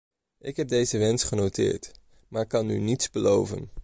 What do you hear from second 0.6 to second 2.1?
deze wens genoteerd,